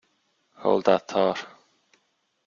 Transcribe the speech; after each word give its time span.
Hold 0.55 0.85
that 0.85 1.07
thought. 1.09 1.47